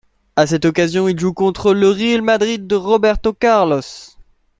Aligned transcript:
À 0.35 0.47
cette 0.47 0.65
occasion 0.65 1.07
il 1.07 1.19
joue 1.19 1.31
contre 1.31 1.75
le 1.75 1.87
Real 1.91 2.23
Madrid 2.23 2.65
de 2.65 2.73
Roberto 2.75 3.33
Carlos. 3.33 3.83